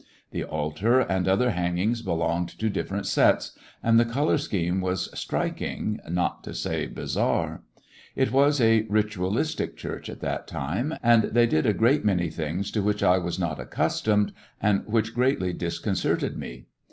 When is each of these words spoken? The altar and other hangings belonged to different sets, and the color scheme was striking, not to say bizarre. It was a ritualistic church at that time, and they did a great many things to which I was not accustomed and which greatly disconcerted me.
The 0.31 0.43
altar 0.43 0.99
and 0.99 1.27
other 1.27 1.51
hangings 1.51 2.01
belonged 2.01 2.49
to 2.57 2.71
different 2.71 3.05
sets, 3.05 3.55
and 3.83 3.99
the 3.99 4.03
color 4.03 4.39
scheme 4.39 4.81
was 4.81 5.11
striking, 5.13 5.99
not 6.09 6.43
to 6.45 6.55
say 6.55 6.87
bizarre. 6.87 7.61
It 8.15 8.31
was 8.31 8.59
a 8.59 8.81
ritualistic 8.89 9.77
church 9.77 10.09
at 10.09 10.19
that 10.21 10.47
time, 10.47 10.95
and 11.03 11.25
they 11.25 11.45
did 11.45 11.67
a 11.67 11.73
great 11.73 12.03
many 12.03 12.31
things 12.31 12.71
to 12.71 12.81
which 12.81 13.03
I 13.03 13.19
was 13.19 13.37
not 13.37 13.59
accustomed 13.59 14.33
and 14.59 14.81
which 14.87 15.13
greatly 15.13 15.53
disconcerted 15.53 16.35
me. 16.35 16.65